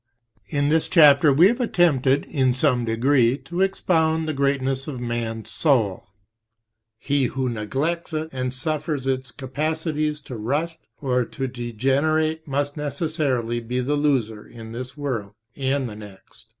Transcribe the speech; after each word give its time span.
In 0.47 0.69
this 0.69 0.87
chapter 0.87 1.31
we 1.31 1.45
have 1.47 1.61
attempted, 1.61 2.25
in 2.25 2.53
some 2.53 2.85
degree, 2.85 3.37
to 3.37 3.61
expound, 3.61 4.27
the 4.27 4.33
greatness 4.33 4.87
of 4.87 4.99
man's 4.99 5.51
soul. 5.51 6.05
He 6.97 7.25
who 7.25 7.47
neglects 7.47 8.11
it 8.11 8.27
and 8.31 8.51
suffers 8.51 9.05
its 9.05 9.29
capacities 9.29 10.19
to 10.21 10.35
rust 10.35 10.79
or 11.01 11.23
to 11.25 11.45
degenerate 11.45 12.47
must 12.47 12.77
necessarily 12.77 13.59
be 13.59 13.79
the 13.79 13.93
loser 13.93 14.43
in 14.43 14.71
this 14.71 14.97
world 14.97 15.33
and 15.55 15.87
the 15.87 15.95
next. 15.97 16.47